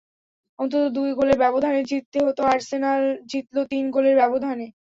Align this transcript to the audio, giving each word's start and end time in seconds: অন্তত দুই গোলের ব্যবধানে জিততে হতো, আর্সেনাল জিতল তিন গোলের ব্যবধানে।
অন্তত 0.59 0.83
দুই 0.97 1.09
গোলের 1.17 1.37
ব্যবধানে 1.43 1.81
জিততে 1.89 2.19
হতো, 2.25 2.41
আর্সেনাল 2.53 3.01
জিতল 3.31 3.57
তিন 3.71 3.85
গোলের 3.95 4.15
ব্যবধানে। 4.21 4.65